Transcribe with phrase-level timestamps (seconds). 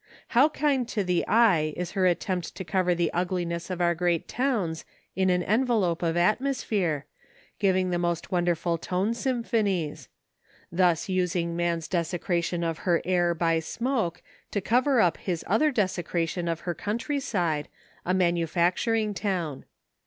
[0.29, 4.27] How kind to the eye is her attempt to cover the ugliness of our great
[4.27, 4.83] towns
[5.15, 7.05] in an envelope of atmosphere,
[7.59, 10.09] giving the most wonderful tone symphonies;
[10.71, 16.47] thus using man's desecration of her air by smoke to cover up his other desecration
[16.47, 17.67] of her country side,
[18.03, 19.65] a manufacturing town.